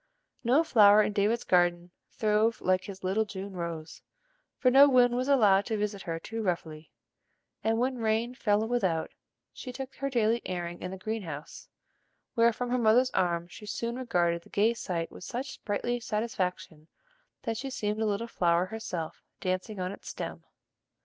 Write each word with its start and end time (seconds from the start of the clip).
No 0.43 0.63
flower 0.63 1.03
in 1.03 1.13
David's 1.13 1.43
garden 1.43 1.91
throve 2.09 2.59
like 2.59 2.85
his 2.85 3.03
little 3.03 3.23
June 3.23 3.53
rose, 3.53 4.01
for 4.57 4.71
no 4.71 4.89
wind 4.89 5.15
was 5.15 5.27
allowed 5.27 5.67
to 5.67 5.77
visit 5.77 6.01
her 6.01 6.17
too 6.19 6.41
roughly; 6.41 6.89
and 7.63 7.77
when 7.77 7.99
rain 7.99 8.33
fell 8.33 8.67
without, 8.67 9.11
she 9.53 9.71
took 9.71 9.93
her 9.97 10.09
daily 10.09 10.41
airing 10.43 10.81
in 10.81 10.89
the 10.89 10.97
green 10.97 11.21
house, 11.21 11.69
where 12.33 12.51
from 12.51 12.71
her 12.71 12.79
mother's 12.79 13.11
arms 13.11 13.51
she 13.51 13.67
soon 13.67 13.95
regarded 13.95 14.41
the 14.41 14.49
gay 14.49 14.73
sight 14.73 15.11
with 15.11 15.23
such 15.23 15.51
sprightly 15.51 15.99
satisfaction 15.99 16.87
that 17.43 17.57
she 17.57 17.69
seemed 17.69 18.01
a 18.01 18.05
little 18.07 18.25
flower 18.25 18.65
herself 18.65 19.21
dancing 19.39 19.79
on 19.79 19.91
its 19.91 20.09
stem. 20.09 20.43